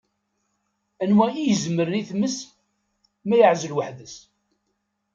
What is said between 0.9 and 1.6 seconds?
Anwa i